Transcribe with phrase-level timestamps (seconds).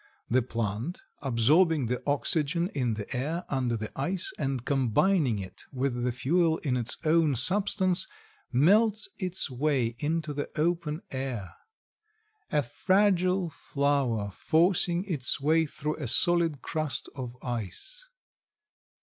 [0.31, 6.01] The plant, absorbing the oxygen in the air under the ice and combining it with
[6.03, 8.07] the fuel in its own substance,
[8.51, 11.53] melts its way into the open air.
[12.51, 18.07] A fragile flower forcing its way through a solid crust of ice.